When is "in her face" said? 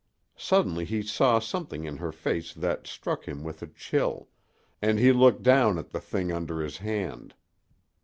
1.83-2.55